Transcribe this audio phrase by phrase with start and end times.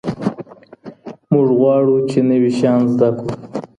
[1.31, 3.31] موږ غواړو چي نوي شيان زده کړو.